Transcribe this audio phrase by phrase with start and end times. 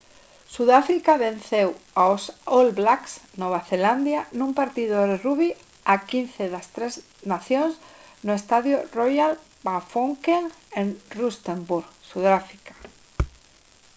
[0.55, 1.69] sudáfrica venceu
[2.03, 2.23] aos
[2.55, 5.49] all blacks nova zelandia nun partido de rugby
[5.93, 6.93] a 15 das tres
[7.33, 7.73] nacións
[8.25, 9.33] no estadio royal
[9.65, 10.45] bafokeng
[10.79, 10.87] en
[11.17, 12.73] rustenburg sudáfrica